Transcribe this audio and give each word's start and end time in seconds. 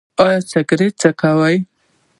ایا 0.23 0.39
سګرټ 0.51 0.93
څکوئ؟ 1.01 1.57